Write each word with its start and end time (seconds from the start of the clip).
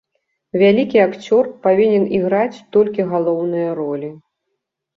Вялікі 0.61 0.97
акцёр 1.07 1.49
павінен 1.67 2.09
іграць 2.21 2.63
толькі 2.79 3.07
галоўныя 3.15 3.69
ролі. 3.85 4.13